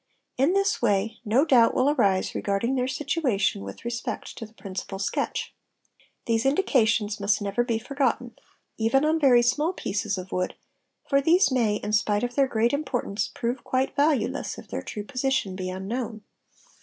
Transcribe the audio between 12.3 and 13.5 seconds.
their great importance,